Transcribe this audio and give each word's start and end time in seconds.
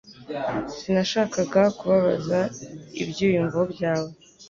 Sinashakaga 0.77 1.61
kubabaza 1.77 2.39
ibyiyumvo 3.03 3.59
byawe 3.73 4.09